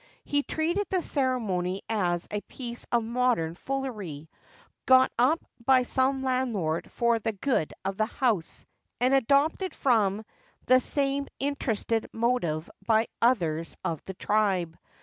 He 0.23 0.41
treated 0.41 0.87
the 0.89 1.03
ceremony 1.03 1.83
as 1.87 2.27
a 2.31 2.41
piece 2.41 2.87
of 2.91 3.03
modern 3.03 3.53
foolery, 3.53 4.31
got 4.87 5.11
up 5.19 5.45
by 5.63 5.83
some 5.83 6.23
landlord 6.23 6.89
for 6.89 7.19
'the 7.19 7.33
good 7.33 7.71
of 7.85 7.97
the 7.97 8.07
house,' 8.07 8.65
and 8.99 9.13
adopted 9.13 9.75
from 9.75 10.25
the 10.65 10.79
same 10.79 11.27
interested 11.37 12.09
motive 12.11 12.67
by 12.83 13.09
others 13.21 13.77
of 13.85 14.03
the 14.05 14.15
tribe. 14.15 14.75